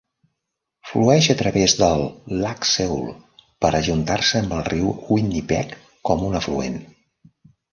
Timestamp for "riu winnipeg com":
4.71-6.29